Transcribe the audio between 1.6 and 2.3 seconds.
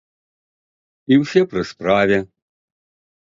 справе!